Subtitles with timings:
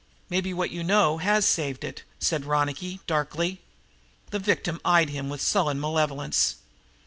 [0.31, 3.61] "Maybe what you know has saved it," said Ronicky darkly.
[4.31, 6.55] His victim eyed him with sullen malevolence.